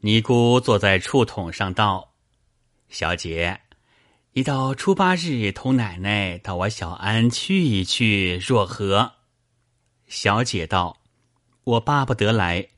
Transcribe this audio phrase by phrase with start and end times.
[0.00, 2.12] 尼姑坐在触筒上道
[2.88, 3.62] ：“小姐，
[4.32, 9.14] 你到初八日同奶奶到我小庵去一去，若何？”
[10.06, 10.98] 小姐道
[11.64, 12.68] ：“我巴不得来，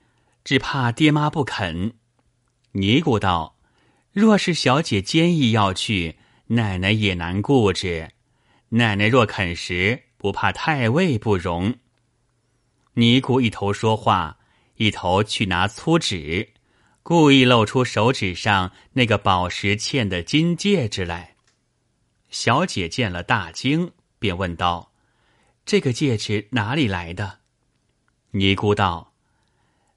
[0.44, 1.94] 只怕爹妈不肯。”
[2.72, 3.56] 尼姑道
[4.12, 8.08] ：“若是小姐坚意要去，奶奶也难顾之。
[8.70, 11.74] 奶奶若肯时，不怕太尉不容。”
[12.94, 14.38] 尼姑一头说话，
[14.76, 16.54] 一头去拿粗纸。
[17.08, 21.36] 故意露出手指上那个宝石嵌的金戒指来，
[22.28, 24.92] 小姐见了大惊，便问道
[25.64, 27.38] ：“这个戒指哪里来的？”
[28.32, 29.14] 尼姑道：“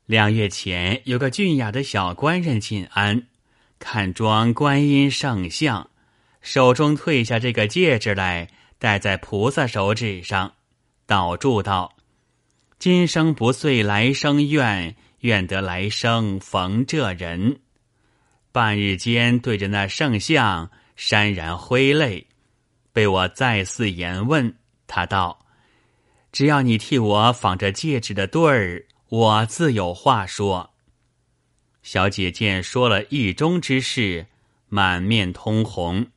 [0.07, 3.27] 两月前有个俊雅的小官人进安，
[3.77, 5.89] 看装观音圣像，
[6.39, 8.47] 手中褪下这个戒指来，
[8.79, 10.53] 戴在菩萨手指上，
[11.05, 11.93] 祷祝道
[12.79, 17.59] ：‘今生不遂来生愿。’”愿得来生逢这人，
[18.51, 22.27] 半日间对着那圣像潸然挥泪，
[22.91, 24.55] 被我再四言问，
[24.87, 25.45] 他道
[26.31, 30.71] ：“只要你替我仿着戒指的对儿，我自有话说。”
[31.83, 34.25] 小姐见说了意中之事，
[34.69, 36.07] 满面通红，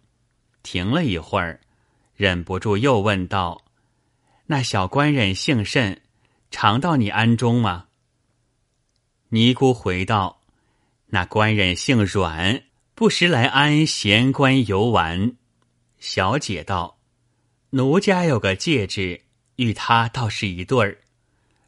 [0.63, 1.61] 停了一会儿，
[2.17, 3.63] 忍不住又问道
[4.47, 6.01] ：“那小官人姓甚？
[6.51, 7.84] 常到你庵中吗？”
[9.35, 10.43] 尼姑回道
[11.11, 12.63] ：“那官人姓阮，
[12.95, 15.35] 不时来安闲官游玩。”
[15.99, 17.01] 小姐道
[17.71, 19.23] ：“奴家有个戒指，
[19.57, 20.99] 与他倒是一对儿。”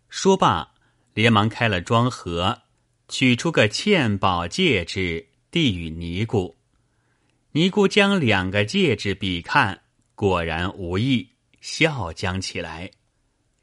[0.09, 0.75] 说罢，
[1.13, 2.63] 连忙开了装盒，
[3.09, 6.55] 取出个嵌宝戒指，递与尼姑。
[7.51, 9.83] 尼姑将两个戒指比看，
[10.15, 12.93] 果然无异，笑将起来。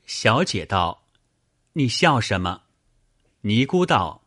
[0.05, 1.05] 小姐道
[1.71, 2.62] ：“你笑什么？”
[3.45, 4.23] 尼姑道：“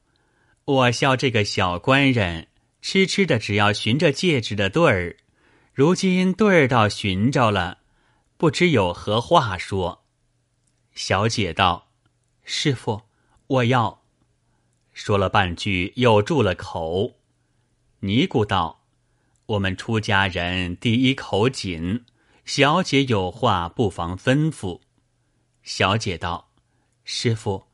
[0.66, 2.48] 我笑这个小官人，
[2.82, 5.16] 痴痴的只要寻着戒指的对儿，
[5.72, 7.78] 如今对儿倒寻着了，
[8.36, 10.04] 不知有何话说。”
[10.92, 11.88] 小姐道
[12.44, 13.04] ：“师傅，
[13.46, 14.02] 我要。”
[14.92, 17.14] 说了半句，又住了口。
[18.00, 18.84] 尼姑道
[19.46, 22.04] ：“我们出家人第一口紧，
[22.44, 24.82] 小姐有话不妨吩咐。”
[25.64, 26.50] 小姐道
[27.02, 27.65] ：“师傅。”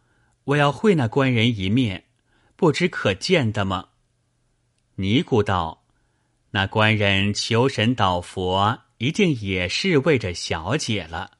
[0.44, 2.04] 我要会那官人一面，
[2.56, 3.90] 不知可见的吗？
[4.96, 5.84] 尼姑道
[6.50, 11.38] ：“那官人求神祷佛，一定也是为着小姐了。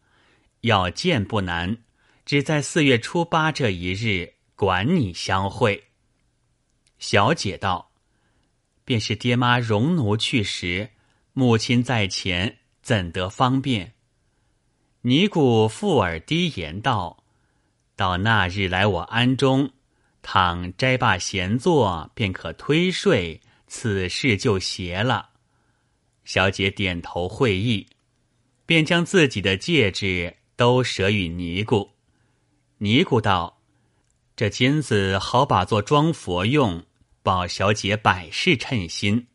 [0.61, 1.79] 要见不难，
[2.25, 5.89] 只在四月初八这一日，管你相会。”
[6.99, 7.91] 小姐道
[8.85, 10.91] ：“便是爹妈容奴去时，
[11.33, 13.95] 母亲在前，怎得方便？”
[15.03, 17.22] 尼姑附耳低言道。
[18.03, 19.71] 到那日来我庵中，
[20.23, 25.31] 倘斋罢闲坐，便可推睡，此事就邪了。
[26.25, 27.87] 小姐点头会意，
[28.67, 31.93] 便将自己的戒指都舍与尼姑。
[32.79, 33.63] 尼姑道
[34.35, 36.85] ：“这金子好把做装佛用，
[37.23, 39.29] 保小姐百事称心。”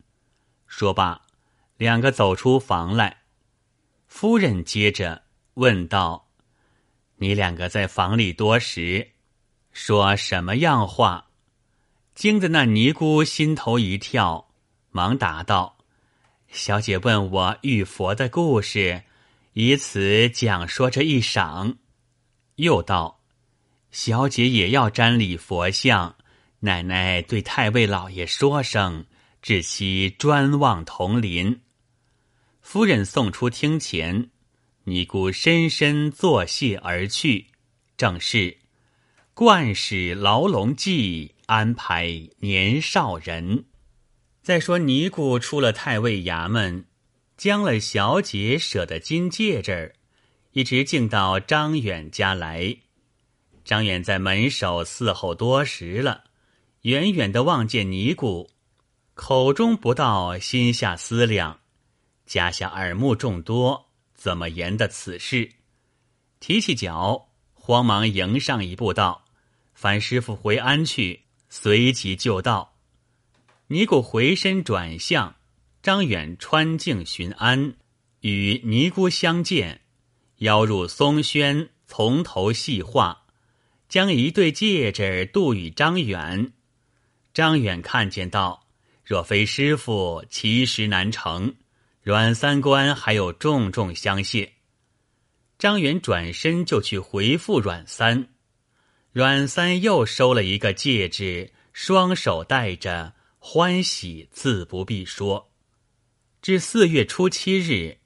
[0.67, 1.21] 说罢，
[1.77, 3.21] 两个走出房来。
[4.07, 5.23] 夫人接着
[5.53, 6.26] 问道。
[7.17, 9.09] 你两个在房里多时，
[9.71, 11.29] 说什么样话？
[12.13, 14.49] 惊得那尼姑心头一跳，
[14.91, 15.77] 忙答道
[16.49, 19.03] ：“小姐问我玉佛的故事，
[19.53, 21.75] 以此讲说这一晌。”
[22.57, 23.21] 又道
[23.91, 26.15] ：“小姐也要瞻礼佛像，
[26.61, 29.05] 奶奶对太尉老爷说声，
[29.41, 31.61] 至期专望同林。”
[32.61, 34.29] 夫人送出厅前。
[34.89, 37.47] 尼姑深深作谢而去，
[37.97, 38.57] 正是
[39.33, 43.65] 惯使牢笼计，安排年少人。
[44.41, 46.85] 再说尼姑出了太尉衙门，
[47.35, 49.93] 将了小姐舍的金戒指，
[50.53, 52.77] 一直敬到张远家来。
[53.65, 56.23] 张远在门首伺候多时了，
[56.83, 58.49] 远远的望见尼姑，
[59.15, 61.59] 口中不道，心下思量，
[62.25, 63.86] 家下耳目众多。
[64.27, 65.49] 怎么言的此事？
[66.41, 69.23] 提起脚，慌忙迎上一步道
[69.73, 72.75] ：“樊师傅回安去。”随即就到。
[73.67, 75.37] 尼姑回身转向，
[75.81, 77.77] 张远穿镜寻安，
[78.19, 79.79] 与尼姑相见，
[80.39, 83.27] 邀入松轩，从头细话，
[83.87, 86.51] 将一对戒指渡与张远。
[87.33, 88.67] 张远看见道
[89.05, 91.55] ：“若非师傅，其实难成。”
[92.07, 94.53] 阮三官还有重重相谢，
[95.59, 98.29] 张元转身就去回复阮三，
[99.11, 105.51] 阮三又收了一个戒指，双手戴着，欢喜自不必说。
[106.41, 107.97] 至四月初七日，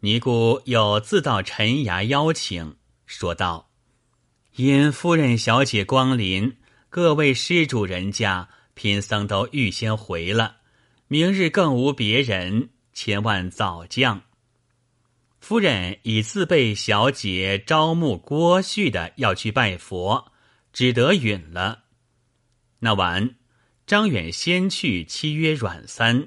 [0.00, 3.70] 尼姑又自到陈衙邀请，说道
[4.56, 6.58] ：“因夫人小姐光临，
[6.90, 10.58] 各位施主人家贫僧都预先回了，
[11.06, 12.68] 明日更无别人，
[12.98, 14.22] 千万早降。”
[15.38, 20.32] 夫人已自备小姐招募郭旭的要去拜佛，
[20.72, 21.84] 只得允了。
[22.80, 23.36] 那晚，
[23.86, 26.26] 张远先去妻约阮三，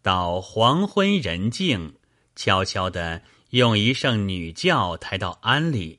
[0.00, 1.96] 到黄昏人静，
[2.36, 5.98] 悄悄的用一声女轿抬到庵里，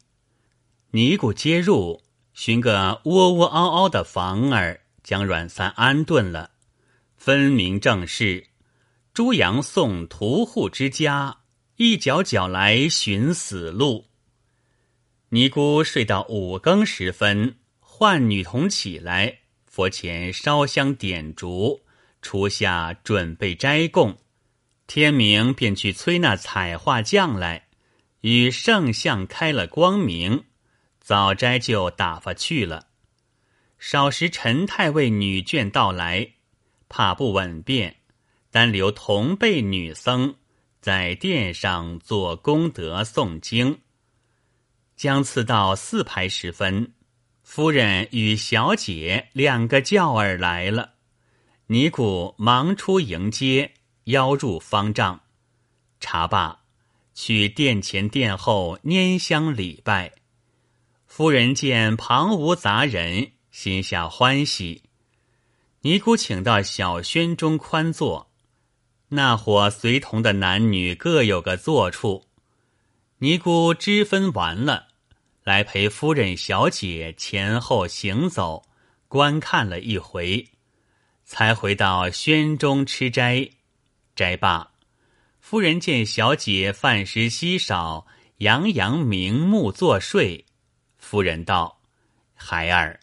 [0.91, 2.01] 尼姑接入，
[2.33, 6.51] 寻个窝窝嗷嗷的房儿，将阮三安顿了，
[7.17, 8.47] 分明正是
[9.17, 11.39] 朱阳送屠户之家，
[11.77, 14.05] 一脚脚来寻死路。
[15.29, 19.39] 尼姑睡到五更时分，唤女童起来。
[19.65, 21.81] 佛前烧香点烛，
[22.21, 24.15] 初夏准备斋供，
[24.85, 27.69] 天明便去催那彩画匠来，
[28.21, 30.43] 与圣像开了光明，
[30.99, 32.89] 早斋就打发去了。
[33.79, 36.33] 少时陈太尉女眷到来，
[36.87, 37.96] 怕不稳便，
[38.57, 40.33] 单留同辈女僧
[40.81, 43.81] 在殿上做功德诵经。
[44.95, 46.91] 将次到四排时分。
[47.43, 50.93] 夫人与小姐两个轿儿来了，
[51.67, 53.75] 尼姑忙出迎接，
[54.05, 55.21] 邀入方丈。
[55.99, 56.61] 茶罢，
[57.13, 60.13] 去殿前殿后拈香礼拜。
[61.05, 64.81] 夫人见旁无杂人，心下欢喜。
[65.81, 68.31] 尼姑请到小轩中宽坐，
[69.09, 72.25] 那伙随同的男女各有个坐处。
[73.19, 74.87] 尼姑支分完了。
[75.43, 78.65] 来陪夫人、小姐前后行走，
[79.07, 80.45] 观看了一回，
[81.23, 83.49] 才回到轩中吃斋。
[84.13, 84.73] 斋罢，
[85.39, 88.05] 夫人见小姐饭食稀少，
[88.39, 90.43] 洋洋明目作睡。
[90.97, 91.79] 夫人道
[92.35, 92.99] ：“孩儿，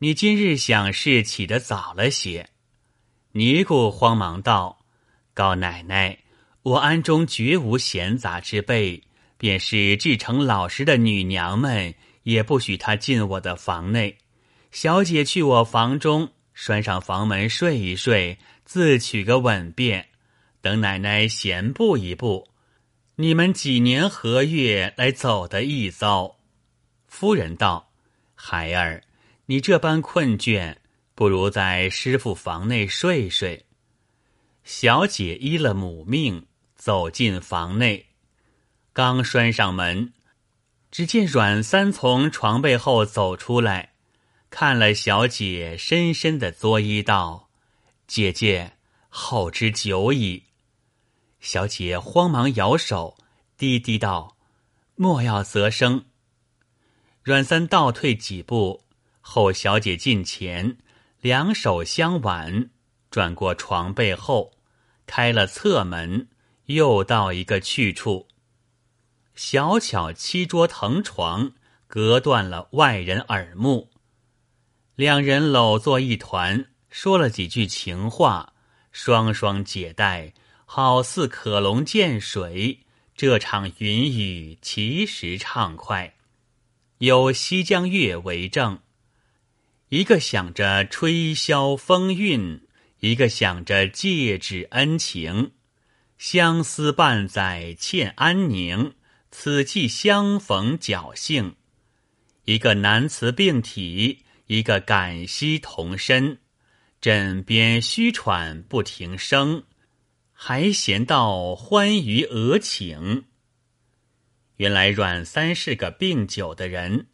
[0.00, 2.50] 你今日想事起得早了些。”
[3.32, 4.79] 尼姑慌忙道
[5.34, 6.18] ：“告奶奶，
[6.62, 9.02] 我庵中绝无闲杂之辈。”
[9.40, 11.94] 便是至诚老实的女娘们，
[12.24, 14.18] 也不许她进我的房内。
[14.70, 18.36] 小姐去我房中拴上房门睡一睡，
[18.66, 20.08] 自取个稳便。
[20.60, 22.50] 等奶奶闲步一步，
[23.16, 26.36] 你们几年何月来走的一遭？
[27.06, 27.92] 夫人道
[28.36, 29.02] ：“孩儿，
[29.46, 30.76] 你这般困倦，
[31.14, 33.64] 不如在师傅房内睡睡。”
[34.72, 36.46] 小姐依了母命，
[36.76, 38.06] 走进房内。
[38.92, 40.12] 刚拴上门，
[40.92, 43.94] 只见阮三从床背后走出来，
[44.48, 47.50] 看了小姐，深深的作揖道
[48.06, 48.74] ：“姐姐，
[49.08, 50.44] 候之久矣。”
[51.40, 53.18] 小姐慌忙摇手，
[53.58, 54.36] 低低道
[54.94, 56.04] ：“莫要责声。”
[57.24, 58.84] 阮三倒退几步，
[59.20, 60.78] 后小姐近前，
[61.20, 62.70] 两手相挽，
[63.10, 64.52] 转过床背后，
[65.10, 66.28] 开了侧门，
[66.66, 68.28] 又到一个去处。
[69.34, 71.50] 小巧七桌藤床，
[71.88, 73.90] 隔断了外人耳目。
[74.94, 78.52] 两人搂作一团，说了几句情话，
[78.92, 80.32] 双双解带，
[80.64, 82.86] 好似可龙见水。
[83.16, 86.14] 这场云雨其实畅快，
[86.98, 88.78] 有西江月为证。
[89.88, 92.62] 一个想着吹箫风韵，
[93.00, 95.52] 一个想着戒指恩情，
[96.16, 98.94] 相思半载欠安宁。
[99.32, 101.54] 此际相逢侥幸，
[102.46, 106.40] 一个难辞病体，一个感惜同身，
[107.00, 109.62] 枕边虚喘不停声，
[110.32, 113.22] 还闲道欢愉额请。
[114.56, 117.06] 原来阮三是个病久的人，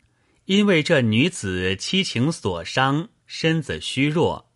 [0.47, 4.50] 因为这女子七情所伤，身子虚弱，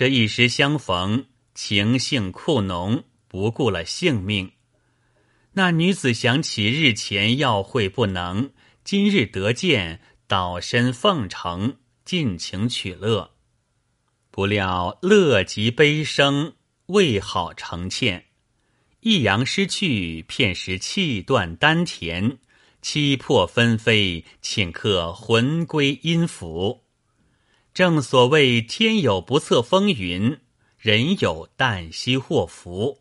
[0.00, 4.52] 这一时相逢，情性酷浓，不顾了性命。
[5.52, 8.50] 那女子想起日前要会不能，
[8.82, 13.32] 今日得见，倒身奉承，尽情取乐。
[14.30, 16.54] 不料乐极悲生，
[16.86, 18.24] 未好成欠。
[19.00, 22.38] 一阳失去，片时气断丹田，
[22.80, 26.84] 七魄纷飞，顷刻魂归阴府。
[27.72, 30.38] 正所谓天有不测风云，
[30.76, 32.98] 人有旦夕祸福。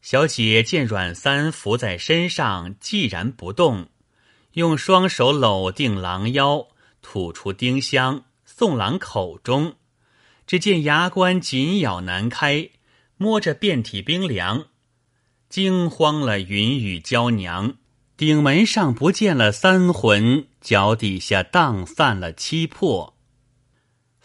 [0.00, 3.88] 小姐见阮三伏在身上，寂然不动，
[4.52, 6.68] 用双手搂定狼腰，
[7.02, 9.74] 吐出丁香送狼口中，
[10.46, 12.70] 只见牙关紧咬难开，
[13.18, 14.68] 摸着遍体冰凉，
[15.50, 17.76] 惊慌了云雨娇娘。
[18.16, 23.17] 顶门上不见了三魂，脚底下荡散了七魄。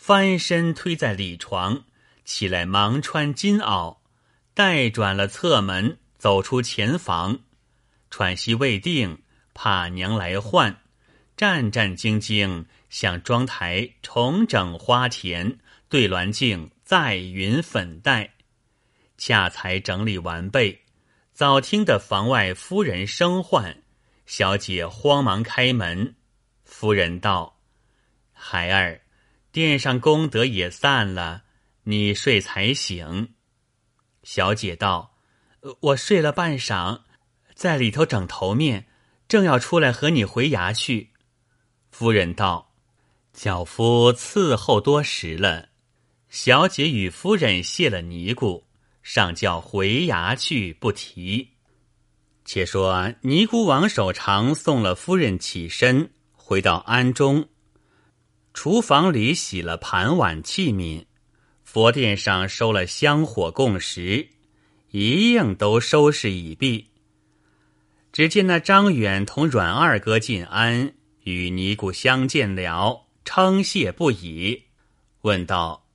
[0.05, 1.85] 翻身推在里床，
[2.25, 3.99] 起来忙穿金袄，
[4.53, 7.39] 带转了侧门，走出前房，
[8.09, 9.19] 喘息未定，
[9.53, 10.81] 怕娘来唤，
[11.37, 15.57] 战战兢兢向妆台重整花田，
[15.87, 18.33] 对鸾镜再云粉黛，
[19.17, 20.81] 恰才整理完备，
[21.31, 23.81] 早听得房外夫人声唤。
[24.25, 26.17] 小姐慌忙开门，
[26.65, 27.61] 夫人道
[28.35, 28.99] ：“孩儿，
[29.53, 31.43] 殿上功德也散了，
[31.83, 33.33] 你睡才醒。”
[34.23, 35.15] 小姐道
[35.79, 37.03] ：“我睡了半晌，
[37.53, 38.87] 在里头整头面，
[39.27, 41.11] 正要出来和你回衙去。”
[41.91, 42.73] 夫人道
[43.31, 45.69] ：“脚夫伺候多时了。”
[46.29, 48.65] 小姐与夫人谢了尼姑，
[49.03, 51.51] 上轿回衙去，不提。
[52.43, 57.47] 且说尼姑王守常送了夫人起身，回到庵中，
[58.53, 61.05] 厨房里洗了盘碗器皿，
[61.63, 64.29] 佛殿上收了香火供食，
[64.91, 66.89] 一应都收拾已毕。
[68.11, 70.93] 只见那张远同阮二哥进庵，
[71.23, 74.63] 与尼姑相见了，称谢不已，
[75.21, 75.87] 问道：“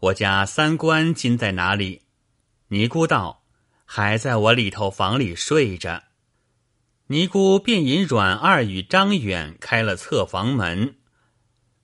[0.00, 2.02] 我家三官今在哪里？”
[2.68, 3.42] 尼姑道。
[3.88, 6.02] 还在我里头房里睡着，
[7.06, 10.96] 尼姑便引阮二与张远开了侧房门，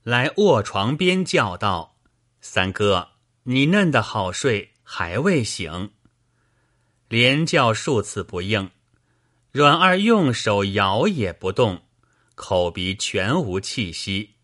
[0.02, 1.96] 来卧床边叫道
[2.40, 3.10] ：“三哥，
[3.44, 5.92] 你嫩的好睡，还未醒。”
[7.08, 8.70] 连叫数次不应，
[9.52, 11.82] 阮二用手摇也不动，
[12.34, 14.36] 口鼻全无气息。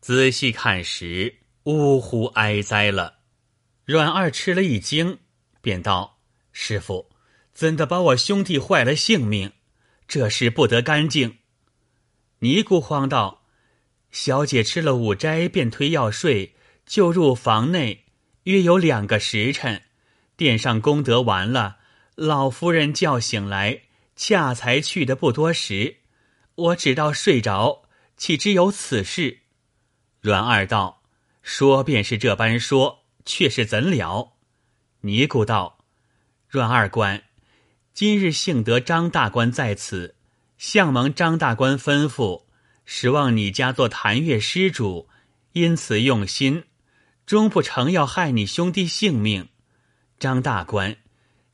[0.00, 3.20] 仔细看时，呜呼哀哉了。
[3.84, 5.18] 阮二吃了一惊，
[5.60, 6.18] 便道。
[6.52, 7.10] 师傅，
[7.52, 9.52] 怎的把我兄弟坏了性命？
[10.08, 11.38] 这事不得干净。
[12.40, 13.39] 尼姑慌道
[14.10, 18.04] ：“小姐吃了午斋，便推药睡，就入房内，
[18.44, 19.82] 约有两个时辰。
[20.36, 21.76] 殿上功德完了，
[22.14, 23.82] 老夫人叫醒来，
[24.16, 25.98] 恰才去的不多时。
[26.54, 27.82] 我只道睡着，
[28.16, 29.40] 岂知有此事？”
[30.20, 31.02] 阮二道
[31.42, 34.32] ：“说便是这般说，却是怎了？”
[35.02, 35.78] 尼姑道。
[36.48, 37.22] 阮二官，
[37.94, 40.16] 今日幸得张大官在此，
[40.58, 42.42] 向蒙张大官吩咐，
[42.92, 45.08] 实望你家做谭月施主，
[45.52, 46.64] 因此用心，
[47.24, 49.48] 终不成要害你兄弟性命。
[50.18, 50.96] 张大官，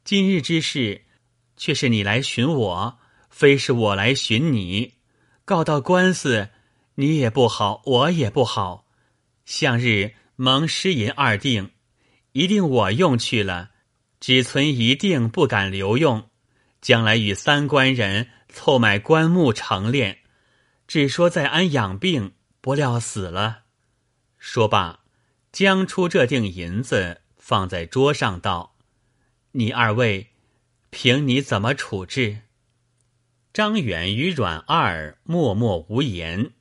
[0.02, 1.02] 今日之事，
[1.54, 4.94] 却是你来寻我，非是我来寻你。
[5.44, 6.48] 告到官司，
[6.94, 8.86] 你也不好，我也不好。
[9.44, 11.70] 向日蒙失银二定，
[12.32, 13.72] 一定我用去了。
[14.20, 16.30] 只存一定不敢留用，
[16.80, 20.16] 将来与三官人凑买棺木成殓，
[20.86, 23.64] 只说在安养病，不料死了。
[24.38, 25.00] 说罢，
[25.50, 28.76] 将出这锭银子放在桌上，道
[29.52, 30.28] ：“你二位，
[30.90, 32.42] 凭你怎么处置？”
[33.52, 36.52] 张远与阮二默默无言，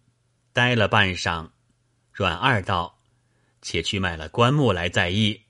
[0.54, 1.50] 呆了半晌。
[2.12, 3.02] 阮二道
[3.62, 5.42] ：“且去买了棺木来再议。”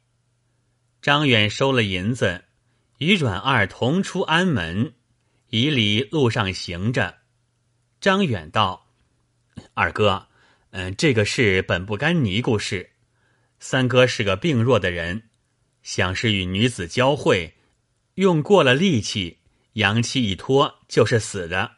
[1.01, 2.45] 张远收了银子，
[2.97, 4.95] 与阮二同出安门，
[5.49, 7.19] 以礼路上行着。
[8.05, 8.85] 张远道
[9.73, 10.27] ：“二哥，
[10.69, 12.91] 嗯，这个事本不干尼姑事。
[13.59, 15.23] 三哥是个病弱的人，
[15.81, 17.55] 想是与女子交会，
[18.13, 19.39] 用过了力气，
[19.73, 21.77] 阳气一脱就是死的。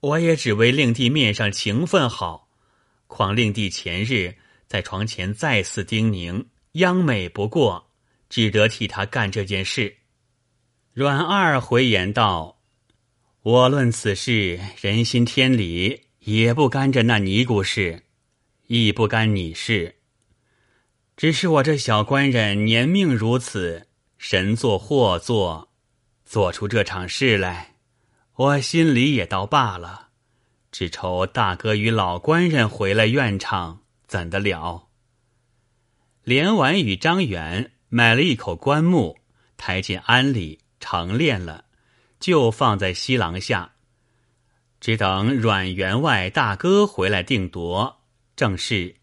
[0.00, 2.48] 我也只为令弟面上情分好，
[3.06, 4.34] 况令弟前日
[4.66, 7.90] 在床前再次叮咛，央美不过。”
[8.30, 9.94] 只得替他干这件事。
[10.94, 12.62] 阮二回言道
[13.44, 18.04] ：“我论此事人心天理，也不干着那尼姑事，
[18.68, 19.96] 亦不干你事。
[21.14, 23.86] 只是我这小官人年命如此，
[24.16, 25.68] 神作祸作，
[26.24, 27.74] 做出这场事来，
[28.36, 30.08] 我心里也倒罢了。
[30.72, 34.88] 只愁大哥与老官人回来怨唱，怎得了？”
[36.24, 37.72] 连婉与张远。
[37.90, 39.18] 买了一口棺木，
[39.58, 41.63] 抬进庵里成殓了，
[42.24, 43.72] 就放在西廊下，
[44.80, 48.00] 只等阮员外大哥回来定夺。
[48.34, 48.96] 正是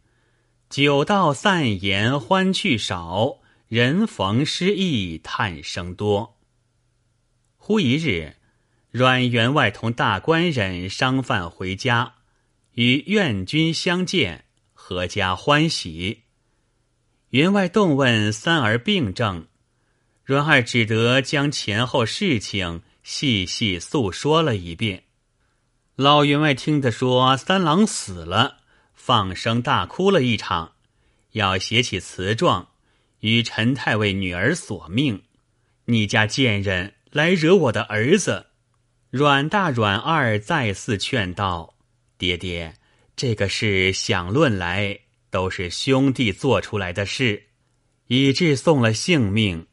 [0.72, 3.38] 酒到散言欢趣少，
[3.68, 6.40] 人逢失意叹声多。
[7.58, 8.38] 忽一日，
[8.90, 12.16] 阮员外同大官人商贩回家，
[12.74, 16.24] 与愿君相见，阖家欢喜。
[17.30, 19.46] 员外动问三儿病症，
[20.24, 25.04] 阮二只得将前后事情细细诉说了一遍。
[25.96, 28.58] 老员外听得说三郎死了，
[28.94, 30.74] 放声大哭了一场，
[31.32, 32.70] 要写起词状，
[33.20, 35.24] 与陈太尉女儿索命。
[35.86, 38.48] 你家贱人来惹我的儿子。
[39.10, 41.76] 阮大、阮二再次劝道
[42.18, 42.76] ：“爹爹，
[43.16, 47.48] 这个事想论来，都是兄弟做出来的事，
[48.08, 49.68] 以致送了性命。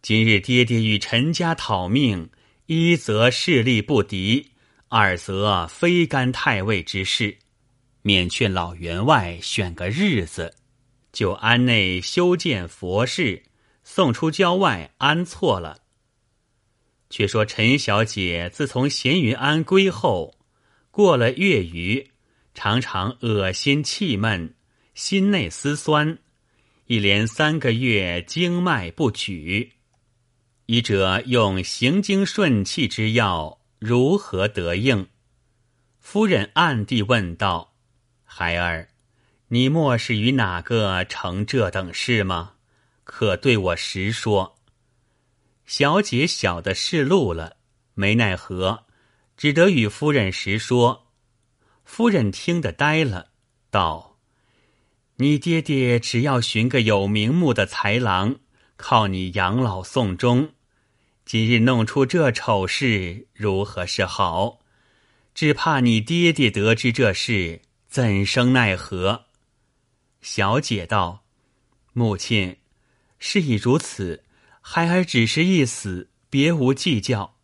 [0.00, 2.30] 今日爹爹与陈家讨命，
[2.72, 4.52] 一则势力不敌，
[4.86, 7.36] 二则非干太尉之事，
[8.02, 10.54] 免劝老员外选个日子，
[11.10, 13.42] 就安内修建佛事，
[13.82, 15.80] 送出郊外安错了。”
[17.10, 20.38] 却说陈小姐自从闲云庵归后，
[20.92, 22.12] 过了月余，
[22.54, 24.54] 常常恶心气闷，
[24.94, 26.18] 心内思酸，
[26.86, 29.72] 一连三个月经脉不举。
[30.72, 35.08] 医者用行经顺气之药，如何得应？
[35.98, 37.74] 夫人暗地问道
[38.22, 38.90] ：“孩儿，
[39.48, 42.52] 你莫是与哪个成这等事吗？
[43.02, 44.60] 可对我实说。”
[45.66, 47.56] 小姐晓得是路了，
[47.94, 48.84] 没奈何，
[49.36, 51.08] 只得与夫人实说。
[51.82, 53.30] 夫人听得呆了，
[53.72, 54.20] 道
[55.18, 58.36] ：“你爹爹只要寻个有名目的才郎，
[58.76, 60.50] 靠你养老送终。
[61.30, 64.58] 今日弄出这丑事，如何是好？
[65.32, 69.26] 只怕你爹爹得知这事，怎生奈何？”
[70.20, 71.22] 小姐道
[71.94, 72.56] ：“母亲，
[73.20, 74.24] 事已如此。”
[74.60, 77.36] 孩儿只是一死，别无计较。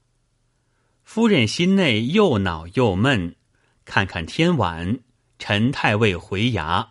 [1.04, 3.36] 夫人心内又恼又闷，
[3.84, 4.98] 看看天晚，
[5.38, 6.88] 陈太尉回衙，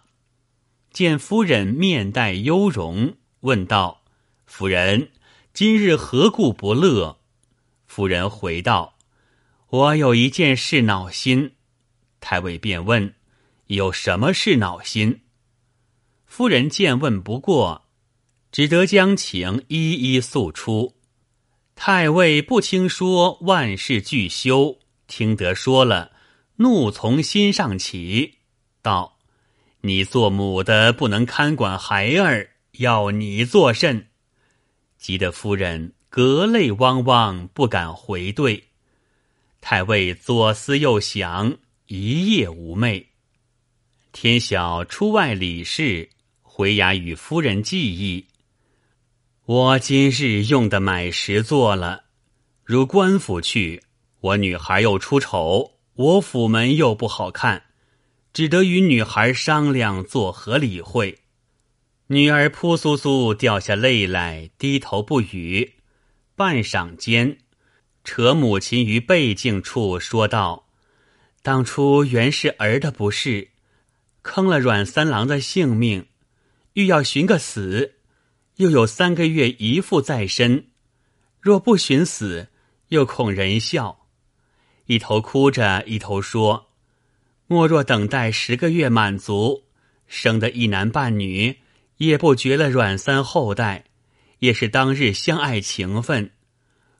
[0.91, 4.05] 见夫人面带忧容，问道
[4.47, 5.11] ：“夫人，
[5.55, 7.19] 今日何故不乐？”
[7.87, 8.97] 夫人回道
[9.71, 11.53] ：“我有一件事恼心。”
[12.19, 13.15] 太尉便问
[13.67, 15.21] ：“有什么事恼心？”
[16.27, 17.83] 夫人见问不过。
[18.51, 20.95] 只得将情一一诉出。
[21.73, 26.11] 太尉不听说万事俱休，听得说了，
[26.57, 28.39] 怒从心上起，
[28.81, 29.17] 道
[29.81, 34.09] ：“你做母的不能看管孩儿，要你作甚？”
[35.05, 38.63] 急得夫人隔泪汪汪，不敢回对。
[39.61, 43.05] 太尉左思右想，一夜无寐。
[44.11, 46.09] 天晓出外理事，
[46.41, 48.25] 回衙与夫人计议。
[49.45, 52.05] 我今日用的买食做了，
[52.63, 53.83] 如官府去，
[54.21, 57.61] 我女孩又出丑，我府门又不好看，
[58.33, 61.19] 只得与女孩商量做何理会。
[62.07, 65.73] 女儿扑簌簌掉下泪来，低头不语。
[66.35, 67.39] 半晌间，
[68.03, 70.67] 扯母亲于背颈处说道
[71.41, 73.49] ：“当初原是儿的不是，
[74.21, 76.05] 坑了阮三郎的性命，
[76.73, 77.93] 欲要寻个死。”
[78.57, 80.67] 又有三个月姨父在身，
[81.41, 82.47] 若不寻死，
[82.87, 84.05] 又恐人笑。
[84.85, 86.69] 一头哭着，一头说
[87.47, 89.65] ：“莫若等待十个月满足，
[90.07, 91.57] 生得一男半女，
[91.97, 93.85] 也不绝了阮三后代，
[94.39, 96.31] 也是当日相爱情分。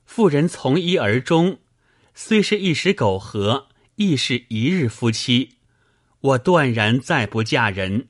[0.04, 1.58] 妇人从一而终，
[2.14, 5.56] 虽是一时苟合，亦是一日夫妻。
[6.20, 8.08] 我断然再不嫁人。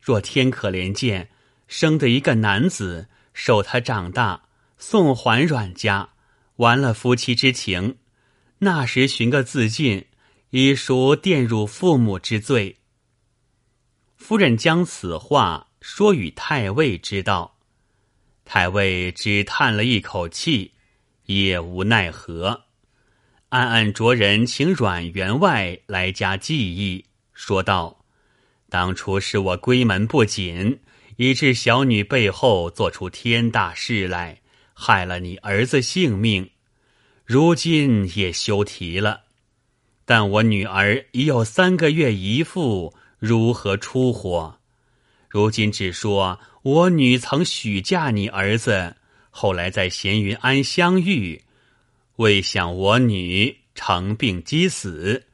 [0.00, 1.30] 若天可怜见。”
[1.68, 4.44] 生的一个男子，受他长大，
[4.78, 6.08] 送还阮家，
[6.56, 7.98] 完了夫妻之情。
[8.60, 10.06] 那时寻个自尽，
[10.48, 12.78] 已属玷辱父母之罪。
[14.16, 17.56] 夫人将此话说与太尉知道，
[18.44, 20.72] 太尉只叹了一口气，
[21.24, 22.64] 也无奈何，
[23.48, 28.04] 暗暗着人请阮员外来家记忆，说道
[28.68, 30.78] ：“当初是我闺门不紧。”
[31.16, 34.42] 以致小女背后做出天大事来，
[34.74, 36.50] 害了你儿子性命，
[37.24, 39.22] 如今也休提了。
[40.04, 44.57] 但我女儿已有三个月姨父，如何出火？
[45.28, 48.96] 如今只说我女曾许嫁你儿子，
[49.30, 51.42] 后来在闲云庵相遇，
[52.16, 55.26] 未想我女成病积死，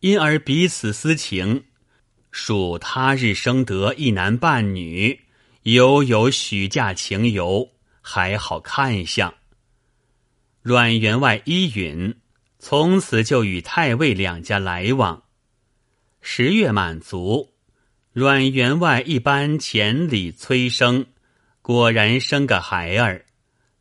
[0.00, 1.64] 因而彼此私情，
[2.30, 5.20] 属他日生得一男半女。
[5.62, 9.34] 犹有许嫁情由，还好看相。
[10.62, 12.14] 阮员外依允，
[12.58, 15.24] 从此就与太尉两家来往。
[16.22, 17.52] 十月满足，
[18.18, 21.06] 阮员外一般千里催生，
[21.62, 23.24] 果然生个孩儿。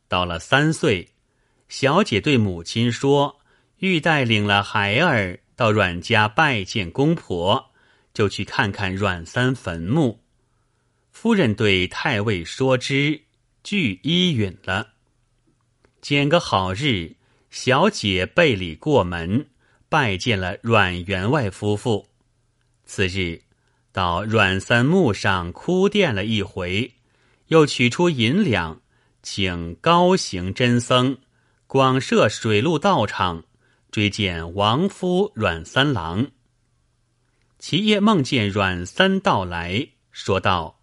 [0.08, 1.10] 到了三岁，
[1.70, 3.40] 小姐对母亲说
[3.82, 7.72] ：“欲带领了孩儿到阮家拜见公婆，
[8.14, 10.22] 就去看看阮三坟墓。”
[11.10, 13.20] 夫人对太尉说之，
[13.64, 14.90] 俱依允了。
[16.00, 17.16] 拣个好日，
[17.50, 19.48] 小姐备礼过门，
[19.90, 22.08] 拜见了阮员外夫妇。
[22.86, 23.47] 次日。
[23.98, 26.94] 到阮三墓上哭奠了一回，
[27.48, 28.80] 又取出银两，
[29.24, 31.18] 请高行真僧
[31.66, 33.44] 广设水陆道场，
[33.90, 36.28] 追见亡夫阮三郎。
[37.58, 40.80] 其夜梦见阮三到来，说道：“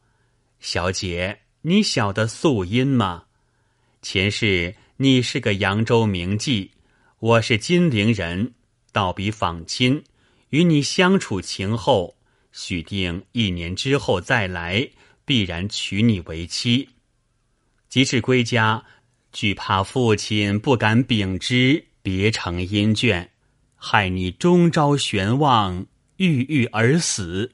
[0.58, 3.26] 小姐，你晓得素因吗？
[4.02, 6.70] 前世你是个扬州名妓，
[7.20, 8.54] 我是金陵人，
[8.90, 10.02] 道比访亲，
[10.48, 12.13] 与你相处情厚。”
[12.56, 14.88] 许定一年之后再来，
[15.24, 16.88] 必然娶你为妻。
[17.88, 18.84] 及至归家，
[19.32, 23.26] 惧怕父亲不敢禀之，别成阴眷，
[23.74, 25.84] 害你终朝悬望，
[26.16, 27.52] 郁郁而死。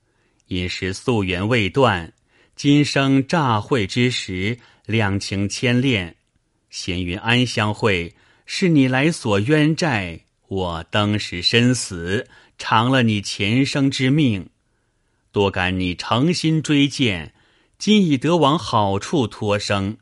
[0.49, 2.13] 因是夙缘未断，
[2.55, 6.15] 今生乍会之时，两情牵恋，
[6.69, 14.51] 闲云安相会，是你来索冤债，我当时身死，偿了你前生之命。
[15.33, 17.33] 多感你诚心追荐，
[17.79, 19.97] 今已得往好处托生。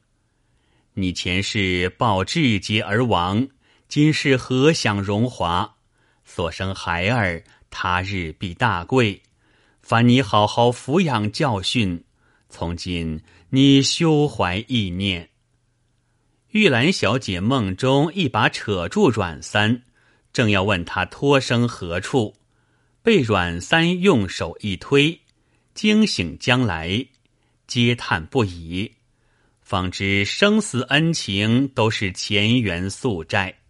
[0.95, 3.47] 你前世报志节而亡，
[3.89, 5.77] 今世何享荣华？
[6.25, 9.23] 所生孩儿，他日必大贵。
[9.83, 12.05] 烦你好好抚养教训。
[12.49, 15.29] 从今你休怀意念。
[16.53, 19.83] 玉兰小姐梦中一把扯住阮三，
[20.33, 22.35] 正要问他托生何处。
[23.09, 25.19] 被阮三用手一推，
[25.73, 27.07] 惊醒将来，
[27.67, 28.93] 嗟叹不已，
[29.63, 33.61] 方知生死恩情都是前缘宿债。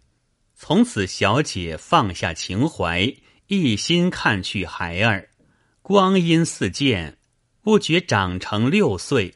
[0.57, 3.15] 从此，小姐放下情怀，
[3.47, 5.29] 一心看去孩儿。
[5.81, 7.17] 光阴似箭，
[7.61, 9.33] 不觉长成六岁，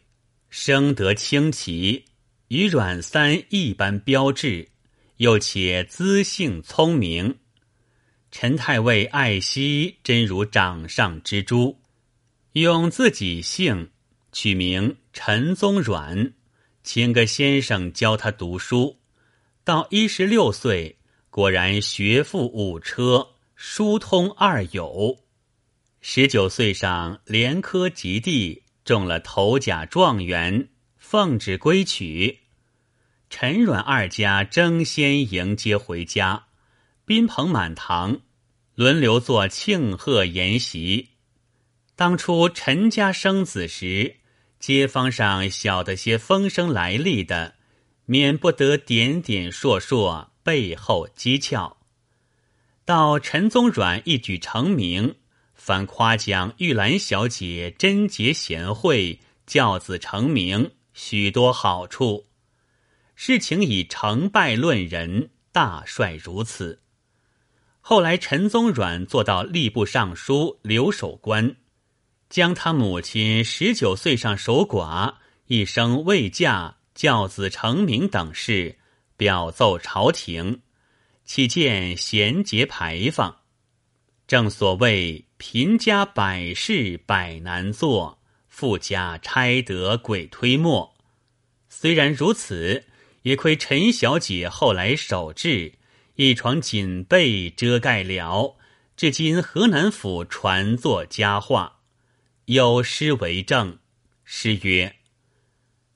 [0.50, 2.04] 生得清奇，
[2.50, 4.68] 与阮三一般标致，
[5.16, 7.38] 又且资性聪明。
[8.36, 11.80] 陈太尉爱惜，真如掌上之珠。
[12.54, 13.91] 用自己姓，
[14.32, 16.34] 取名陈宗阮，
[16.82, 18.98] 请个先生教他读书。
[19.63, 20.98] 到一十六岁，
[21.30, 25.19] 果然学富五车，书通二友。
[26.02, 32.39] 十九岁上连科及第，中了头甲状元，奉旨归娶。
[33.30, 36.48] 陈阮二家争先迎接回家。
[37.06, 38.22] 宾朋满堂，
[38.76, 41.10] 轮流做庆贺筵席。
[41.98, 44.16] 当初陈家生子时，
[44.58, 47.56] 街坊上晓得些风声来历的，
[48.06, 51.76] 免不得点点烁烁，背后讥诮。
[52.86, 55.16] 到陈宗阮一举成名，
[55.54, 62.28] 反夸奖玉兰小姐贞洁贤惠，教子成名，许多好处。
[63.13, 66.80] 事情以成败论人，大帅如此。
[67.86, 71.58] 后来，陈宗阮做到吏部尚书、留守官，
[72.30, 75.15] 将他母亲十九岁上守寡、
[75.48, 78.78] 一生未嫁、教子成名等事
[79.17, 80.62] 表奏朝廷，
[81.26, 83.39] 岂见贤节牌坊。
[84.28, 88.17] 正所谓贫家百事百难做，
[88.48, 90.96] 富家差得鬼推磨。
[91.67, 92.86] 虽然如此，
[93.24, 95.74] 也亏陈小姐后来守制。
[96.15, 98.56] 一床锦被遮盖了，
[98.95, 101.80] 至今河南府传作佳话。
[102.45, 103.80] 有诗为证：
[104.23, 104.97] 诗曰：“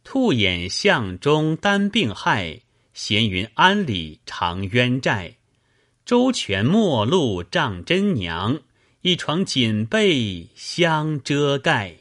[0.04, 2.62] 兔眼巷中担病害，
[2.94, 5.36] 闲云安里长冤债。
[6.04, 8.62] 周全陌路仗真娘，
[9.02, 11.98] 一床锦被相遮盖。”